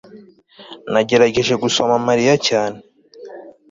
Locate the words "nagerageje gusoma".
0.91-1.95